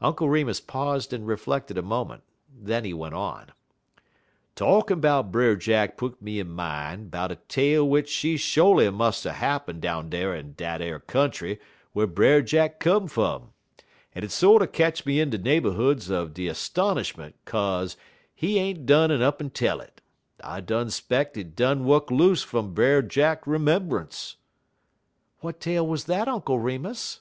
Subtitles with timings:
[0.00, 2.22] Uncle Remus paused and reflected a moment.
[2.50, 3.52] Then he went on:
[4.54, 9.26] "Talkin' 'bout Brer Jack put me in min' 'bout a tale w'ich she sho'ly mus'
[9.26, 11.58] er happen down dar in dat ar country
[11.92, 13.52] whar Brer Jack come fum,
[14.16, 17.98] en it sorter ketch me in de neighborhoods er de 'stonishment 'kaze
[18.34, 20.00] he ain't done up'n tell it.
[20.42, 24.36] I 'speck it done wuk loose fum Brer Jack 'membunce."
[25.40, 27.20] "What tale was that, Uncle Remus?"